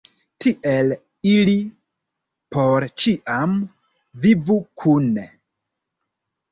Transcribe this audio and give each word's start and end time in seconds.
Tiel 0.43 0.93
ili 1.33 1.53
por 2.57 2.89
ĉiam 3.05 3.55
vivu 4.27 4.61
kune. 4.85 5.33